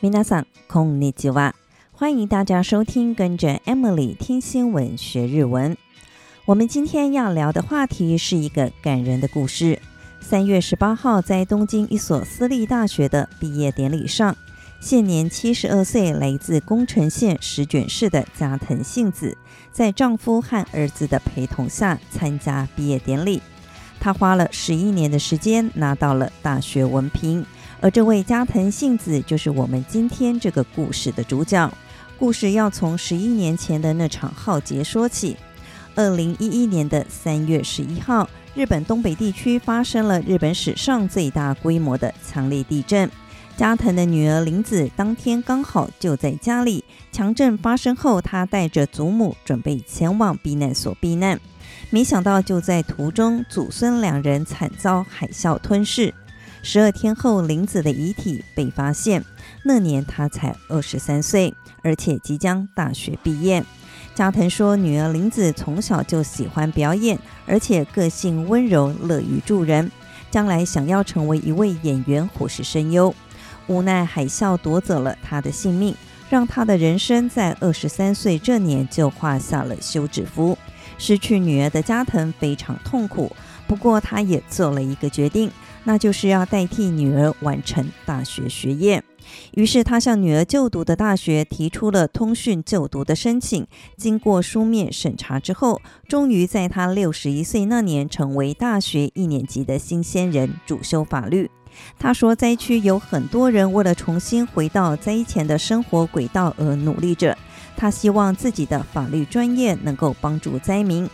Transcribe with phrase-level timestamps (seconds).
[0.00, 1.54] 皆さんこんにちは。
[1.92, 5.76] 欢迎大家收听，跟着 Emily 听新闻学日文。
[6.46, 9.80] 我们今天要聊的话题是一个感人的故事。
[10.20, 14.36] 三月十八号，在东京一所私立大学的毕业典礼上，
[14.80, 19.36] 现年七十二岁、来自宫城县石卷市的加藤幸子，
[19.72, 23.42] 在丈夫和儿子的陪同下参加毕业典礼。
[23.98, 27.44] 她花了十一年的时间拿到了大学文凭。
[27.80, 31.70] 而这位加藤幸子就是我们今天这个故事的主角。
[32.18, 35.36] 故事要从十一年前的那场浩劫说起。
[35.94, 43.08] 二零一一年的三月十一号，日本东北地区发生了日本史上最大规模的强烈地震。
[43.56, 46.84] 加藤的女儿林子当天刚好就在家里。
[47.12, 51.40] 强震发生后，她带着祖母准备前往避难所避难，
[51.90, 56.12] 没想到就在途中，祖孙两人惨遭海啸吞噬。
[56.62, 59.24] 十二天后，林子的遗体被发现。
[59.64, 63.64] 那年她才二十三岁，而且即将大学毕业。
[64.14, 69.90] 加藤说，女儿林子从小就喜欢表演，而且个性温柔、乐于助人，
[70.30, 73.14] 将来想要成为一位演员或是声优。
[73.68, 75.94] 无奈海啸夺走了她的性命，
[76.28, 80.58] 让她的人生在二十三岁这年就画下了休止符。
[80.98, 83.34] 失去女儿的加藤非常痛苦，
[83.68, 85.48] 不过他也做了一个决定。
[85.84, 89.02] 那就是要代替女儿完成大学学业，
[89.54, 93.66] 于是他向女儿就读的大学提出了通讯就读的申请。
[93.96, 101.50] 经过书面审查之后，终于在他六十一岁那年成为大学一年级的新鲜人，主修法律。
[101.98, 107.36] 他说：“灾区有很多人为了重新回到灾前的生活轨道而努力着，
[107.76, 111.08] 他希望自己的法律专业能够帮助灾民。”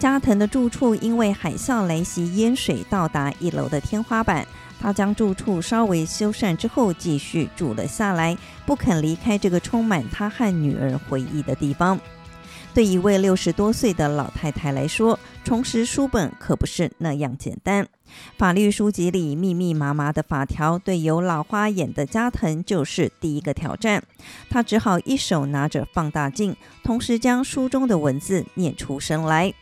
[0.00, 4.46] 加藤的住处因为海啸来袭，淹水到达一楼的天花板。
[4.80, 8.34] 他将住处稍微修缮之后，继续住了下来，
[8.64, 12.00] 不肯离开这个充满他和女儿回忆的地方。
[12.72, 17.86] 对一位六十多岁的老太太来说，重拾书本可不是那样简单。
[18.36, 24.02] 法律书籍里密密麻麻的法条，对有老花眼的加藤就是第一个挑战。
[24.48, 29.52] 他只好一手拿着放大镜，同时将书中的文字念出声来。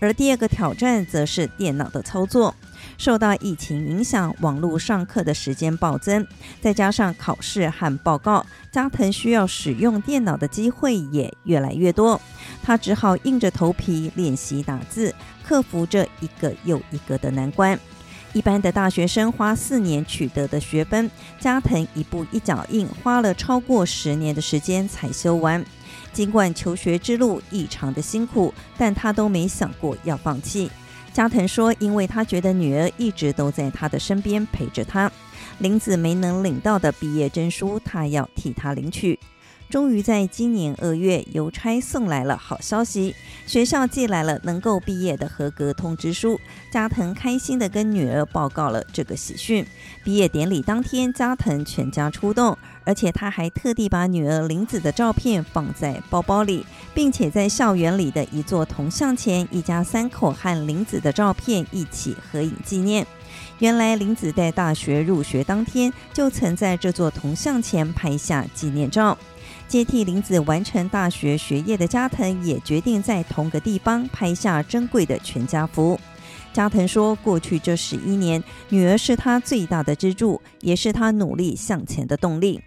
[0.00, 2.54] 而第二个挑战则是电脑的操作。
[2.98, 6.24] 受到疫情影响，网络上课的时间暴增，
[6.60, 12.20] 再加上考试和报告，加藤需要使用电脑的机会也越来越多。
[12.62, 17.78] 他只好硬着头皮练习打字，克服着一个又一个的难关。
[18.34, 25.62] 一般的大学生花四年取得的学分，加藤一步一脚印，花了超过十年的时间才修完。
[26.14, 30.70] 尽管求学之路异常的辛苦，但他都没想过要放弃。
[31.12, 35.10] 加藤说：“因为他觉得女儿一直都在他的身边陪着他，
[35.58, 39.18] 林子没能领到的毕业证书，他要替她领取。”
[39.72, 43.16] 终于在今年二月，邮差送来了好消息，
[43.46, 46.38] 学校寄来了能够毕业的合格通知书。
[46.70, 49.66] 加藤开心地跟女儿报告了这个喜讯。
[50.04, 63.06] 毕业典礼当天，加藤全家出动，而且他还特地把女儿玲子的照片放在包包里，并且在校园里的一座铜像前，一家三口和玲子的照片一起合影纪念。
[63.60, 69.16] 原来，林子在大学入学当天就曾在这座铜像前拍下纪念照。
[69.68, 75.98] 接替林子完成大学学业的加藤也决定在同个地方拍下珍贵的全家福。
[76.52, 82.60] 加藤说：“过去这十一年，女儿是他最大的支柱，也是他努力向前的动力。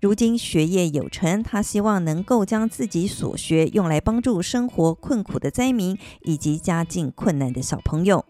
[0.00, 8.24] 如今学业有成，他希望能够将自己所学用来帮助生活困苦的灾民以及家境困难的小朋友。”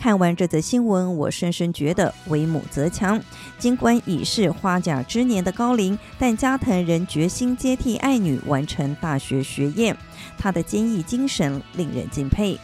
[0.00, 3.20] 看完这则新闻，我深深觉得为母则强。
[3.58, 9.94] 尽管已是花甲之年的高龄，但加藤仍决心接替爱女完成大学学业。
[10.38, 12.58] 他的坚毅精神令人敬佩。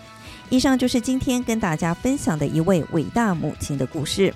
[0.49, 4.33] 以上就是今天跟大家分享的一位伟大母亲的故事。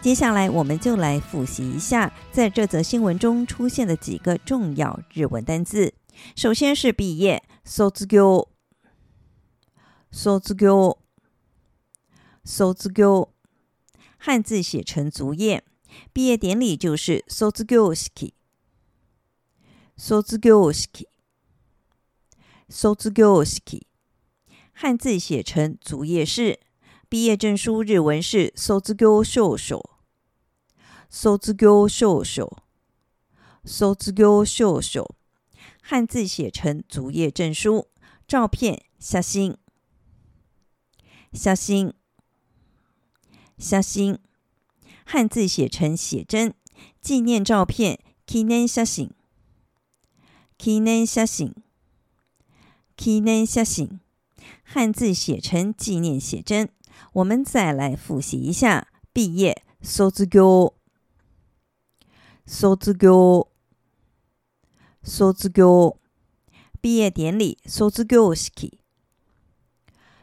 [0.00, 5.92] 接下来，我们就来复习一下在这则新闻中出现的几个重要日文单字。
[6.36, 8.46] 首先是毕业，卒業，
[10.12, 10.98] 卒業。
[12.44, 12.44] 卒業。
[12.92, 13.32] 勾，
[14.18, 15.64] 汉字写成卒业。
[16.12, 18.30] 毕业典礼就是卒業勾卒業
[19.96, 20.22] 勾
[22.92, 23.60] 卒業勾斯
[24.72, 26.60] 汉字写成卒业式。
[27.08, 29.56] 毕业证书日文是卒業勾证
[31.08, 32.18] 卒業勾证
[33.70, 35.14] 卒業勾证书。
[35.82, 37.88] 汉字写成卒业证书。
[38.28, 39.56] 照片，小心。
[41.32, 41.94] 小心。
[43.58, 44.18] 写片，
[45.06, 46.54] 汉字写成写真，
[47.00, 47.98] 纪念照片。
[48.26, 49.10] 纪念写信，
[50.56, 51.54] 纪念写信，
[52.96, 54.00] 纪念写信，
[54.62, 56.70] 汉字写成纪念写真。
[57.12, 60.72] 我们再来复习一下毕业，卒業，
[62.46, 63.48] 卒業，
[65.04, 65.98] 卒業。
[66.80, 68.48] 毕业典礼，卒業式，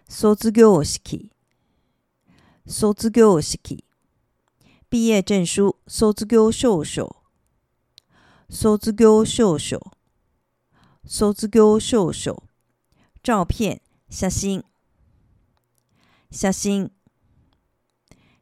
[0.09, 1.29] 卒業式。
[2.67, 3.57] 卒業式、
[4.87, 7.23] 毕业证书、卒業証書、
[8.49, 9.91] 卒業証書、
[11.03, 12.43] 卒業証書、
[13.23, 13.81] 照片、
[14.11, 14.63] 写真、
[16.29, 16.91] 写真、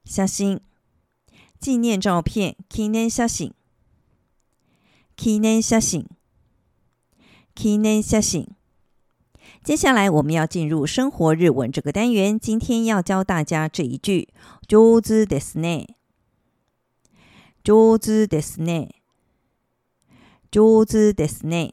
[0.03, 0.59] 写真、
[1.61, 3.53] 纪念照片、記念写真、
[5.15, 6.05] 記念写真、
[7.55, 8.45] 記念写真。
[9.63, 14.29] 接下来我们要进入生活日文这个单元，今天要教大家这一句
[14.67, 15.85] “juu z d i s ne”。
[17.63, 18.89] juu z d i s ne。
[20.49, 21.71] juu z d i s ne。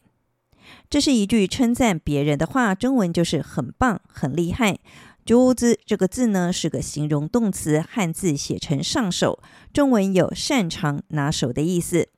[0.90, 4.78] 这是一句称赞别人的话，中文就是“很棒”“很厉害”。
[5.24, 9.42] j u z 这个字呢是个形容动词，汉字写成上手，
[9.72, 12.10] 中文有擅长、拿手的意思。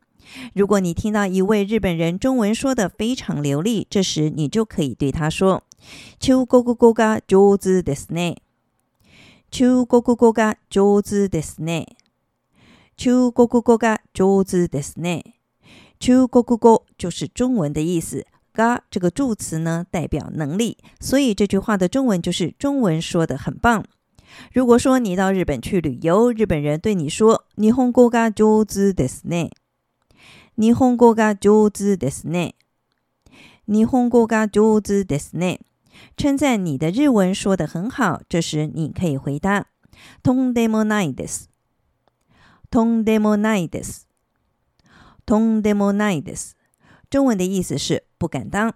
[0.55, 5.63] 如果你听到一位日本人中文说的非常流利，这时你就可以对他说
[6.21, 8.37] ：“中国国国啊，句子的呢？
[9.51, 11.87] 中国国国家上子的呢？
[12.97, 15.23] 中国国国家上子的呢？
[15.99, 18.27] 中国国国就是中文的意思。
[18.53, 23.85] 嘎这个助词呢，代表能力，所以这句话的中文就是中文说的很棒。
[24.53, 29.49] 如果说你到日本去旅游，日本人对你说：“你红国啊，句子的呢？”
[30.61, 32.57] 日本語が上手ですね。
[33.69, 35.61] 日本語が上手ですね。
[36.21, 39.69] 称赞你的日文说得很好，这时你可以回答
[40.25, 41.49] 「通じもないです」、
[42.73, 44.09] 「通じもないです」、
[45.27, 46.57] 「通じもないです」。
[47.09, 48.75] 中文的意思是不敢当。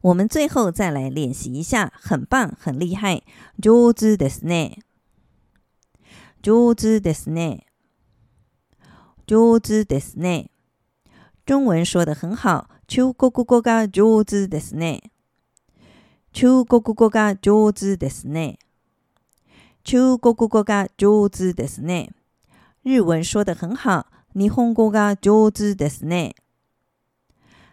[0.00, 3.22] 我们最后再来练习一下，很棒，很厉害。
[3.62, 4.78] 上手ですね。
[6.42, 7.66] 上手ですね。
[9.26, 10.51] 上手ですね。
[11.44, 12.68] 中文说的很好。
[12.86, 15.10] 中国語が上手ですね。
[16.32, 18.58] 中国語が上手ですね。
[19.82, 22.10] 中国語が上手ですね。
[22.84, 24.06] 日文说的很好。
[24.36, 26.34] 日本語が上手ですね。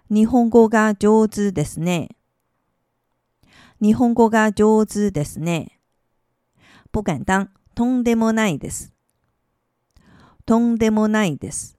[0.09, 2.09] 日本語が上手ですね。
[3.79, 5.79] 日本語が上手ですね。
[6.91, 8.91] 不敢当、とんでもないです。
[10.47, 11.78] とんでもないです。